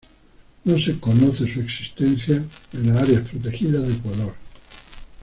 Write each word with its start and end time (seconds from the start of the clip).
No 0.65 0.79
se 0.79 0.97
conoce 0.99 1.53
su 1.53 1.59
existencia 1.59 2.43
en 2.73 2.87
las 2.87 3.03
áreas 3.03 3.21
protegidas 3.29 3.85
de 3.87 3.93
Ecuador. 3.93 4.33